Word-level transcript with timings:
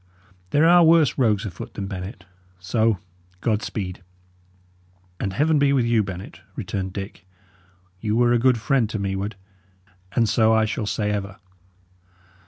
There 0.49 0.67
are 0.67 0.83
worse 0.83 1.15
rogues 1.19 1.45
afoot 1.45 1.75
than 1.75 1.85
Bennet. 1.85 2.25
So, 2.57 2.97
God 3.39 3.61
speed!" 3.61 4.01
"And 5.19 5.31
Heaven 5.33 5.59
be 5.59 5.73
with 5.73 5.85
you, 5.85 6.01
Bennet!" 6.01 6.41
returned 6.55 6.91
Dick. 6.93 7.27
"Ye 7.99 8.11
were 8.11 8.33
a 8.33 8.39
good 8.39 8.57
friend 8.57 8.89
to 8.89 8.97
me 8.97 9.15
ward, 9.15 9.35
and 10.13 10.27
so 10.27 10.53
I 10.53 10.65
shall 10.65 10.87
say 10.87 11.11
ever." 11.11 11.37